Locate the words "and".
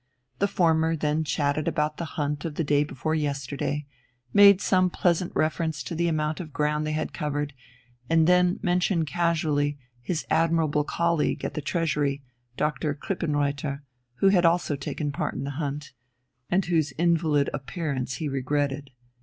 8.09-8.25, 16.49-16.65